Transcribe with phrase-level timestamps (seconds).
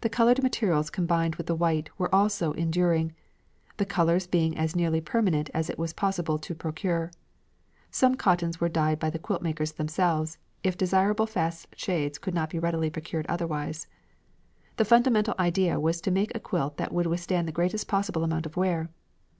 [0.00, 3.14] The coloured materials combined with the white were also enduring,
[3.76, 7.12] the colours being as nearly permanent as it was possible to procure.
[7.88, 12.50] Some cottons were dyed by the quilt makers themselves, if desirable fast shades could not
[12.50, 13.86] be readily procured otherwise.
[14.76, 18.46] The fundamental idea was to make a quilt that would withstand the greatest possible amount
[18.46, 18.90] of wear.